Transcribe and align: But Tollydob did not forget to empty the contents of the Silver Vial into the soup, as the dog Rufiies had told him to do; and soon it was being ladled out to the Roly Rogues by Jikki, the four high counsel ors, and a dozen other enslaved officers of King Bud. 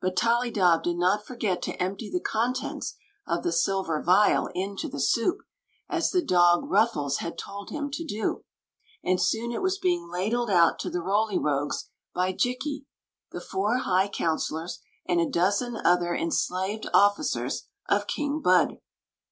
But 0.00 0.14
Tollydob 0.14 0.84
did 0.84 0.98
not 0.98 1.26
forget 1.26 1.60
to 1.62 1.74
empty 1.82 2.08
the 2.08 2.20
contents 2.20 2.94
of 3.26 3.42
the 3.42 3.50
Silver 3.50 4.00
Vial 4.00 4.46
into 4.54 4.88
the 4.88 5.00
soup, 5.00 5.38
as 5.88 6.12
the 6.12 6.22
dog 6.22 6.70
Rufiies 6.70 7.16
had 7.16 7.36
told 7.36 7.70
him 7.70 7.90
to 7.94 8.04
do; 8.04 8.44
and 9.02 9.20
soon 9.20 9.50
it 9.50 9.62
was 9.62 9.78
being 9.80 10.08
ladled 10.08 10.48
out 10.48 10.78
to 10.78 10.90
the 10.90 11.02
Roly 11.02 11.40
Rogues 11.40 11.88
by 12.14 12.32
Jikki, 12.32 12.86
the 13.32 13.40
four 13.40 13.78
high 13.78 14.06
counsel 14.06 14.58
ors, 14.58 14.78
and 15.06 15.20
a 15.20 15.28
dozen 15.28 15.74
other 15.76 16.14
enslaved 16.14 16.86
officers 16.94 17.64
of 17.88 18.06
King 18.06 18.40
Bud. 18.40 18.78